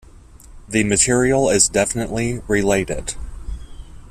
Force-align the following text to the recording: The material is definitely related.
The 0.67 0.83
material 0.83 1.51
is 1.51 1.67
definitely 1.67 2.41
related. 2.47 3.13